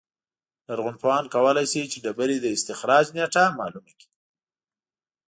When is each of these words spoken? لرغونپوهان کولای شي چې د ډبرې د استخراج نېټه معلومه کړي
لرغونپوهان 0.67 1.25
کولای 1.35 1.65
شي 1.71 1.81
چې 1.91 1.97
د 1.99 2.03
ډبرې 2.05 2.37
د 2.41 2.45
استخراج 2.55 3.05
نېټه 3.15 3.43
معلومه 3.59 3.91
کړي 3.97 4.07